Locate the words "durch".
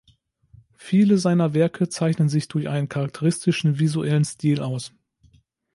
2.47-2.67